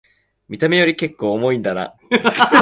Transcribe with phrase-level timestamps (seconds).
[0.49, 1.93] 見た目よりけっこう重いんだな